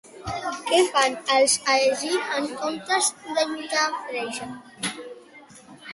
Què 0.69 0.79
fan 0.93 1.17
els 1.35 1.57
Æsir 1.73 2.15
en 2.37 2.49
comptes 2.63 3.11
de 3.27 3.45
lliurar 3.53 3.85
a 3.91 4.03
Freyja? 4.09 4.53